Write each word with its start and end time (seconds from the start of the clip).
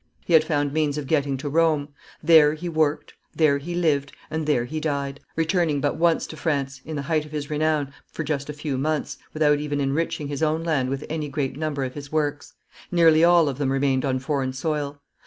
He 0.25 0.33
had 0.33 0.43
found 0.43 0.73
means 0.73 0.97
of 0.97 1.05
getting 1.05 1.37
to 1.37 1.47
Rome; 1.47 1.89
there 2.23 2.55
he 2.55 2.67
worked, 2.67 3.13
there 3.35 3.59
he 3.59 3.75
lived, 3.75 4.11
and 4.31 4.47
there 4.47 4.65
he 4.65 4.79
died, 4.79 5.19
returning 5.35 5.79
but 5.79 5.95
once 5.95 6.25
to 6.25 6.35
France, 6.35 6.81
in 6.83 6.95
the 6.95 7.03
height 7.03 7.23
of 7.23 7.31
his 7.31 7.51
renown, 7.51 7.93
for 8.11 8.23
just 8.23 8.49
a 8.49 8.53
few 8.53 8.79
months, 8.79 9.19
without 9.31 9.59
even 9.59 9.79
enriching 9.79 10.27
his 10.27 10.41
own 10.41 10.63
land 10.63 10.89
with 10.89 11.05
any 11.07 11.29
great 11.29 11.55
number 11.55 11.83
of 11.83 11.93
his 11.93 12.11
works; 12.11 12.53
nearly 12.91 13.23
all, 13.23 13.47
of 13.47 13.59
them 13.59 13.71
remained 13.71 14.03
on 14.03 14.17
foreign 14.17 14.53
soil. 14.53 14.99